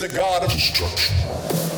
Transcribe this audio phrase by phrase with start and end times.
[0.00, 1.69] The God of destruction.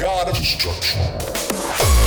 [0.00, 1.99] God of destruction.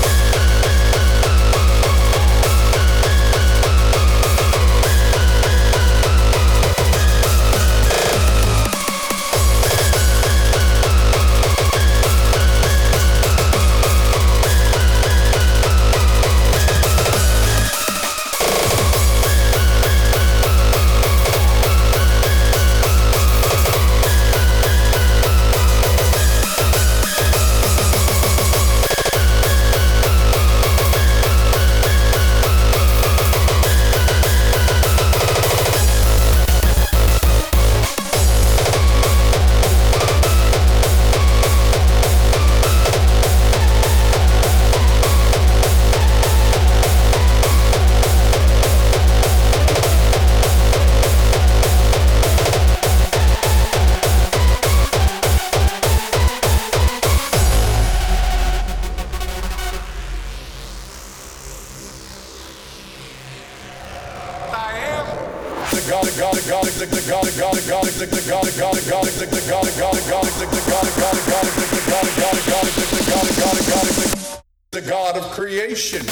[74.94, 76.06] God of creation.